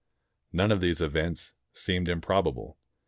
None 0.51 0.71
of 0.71 0.81
these 0.81 0.99
events 0.99 1.53
seemed 1.73 2.09
improbable. 2.09 2.75